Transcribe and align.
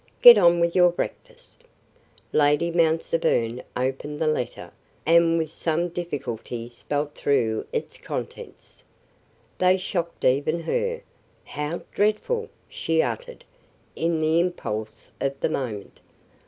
Get 0.23 0.35
on 0.35 0.59
with 0.59 0.75
your 0.75 0.89
breakfast." 0.89 1.63
Lady 2.33 2.71
Mount 2.71 3.03
Severn 3.03 3.61
opened 3.77 4.17
the 4.19 4.25
letter, 4.25 4.71
and 5.05 5.37
with 5.37 5.51
some 5.51 5.89
difficulty 5.89 6.67
spelt 6.69 7.13
through 7.13 7.67
its 7.71 7.97
contents. 7.97 8.81
They 9.59 9.77
shocked 9.77 10.25
even 10.25 10.61
her. 10.61 11.01
"How 11.45 11.83
dreadful!" 11.93 12.49
she 12.67 13.03
uttered, 13.03 13.45
in 13.95 14.19
the 14.19 14.39
impulse 14.39 15.11
of 15.21 15.39
the 15.39 15.49
moment. 15.49 15.99